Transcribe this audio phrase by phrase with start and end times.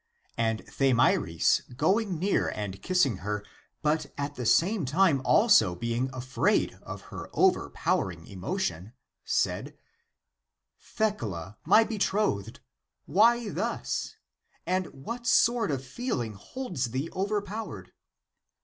[0.39, 3.45] And Thamyris going near, and kissing her,
[3.83, 8.93] but at the same time also being afraid of her over powering emotion,
[9.23, 9.77] said,"
[10.97, 12.61] Thecla, my betrothed,
[13.05, 14.15] why thus?
[14.65, 17.91] And what sort of feeling holds thee overpowered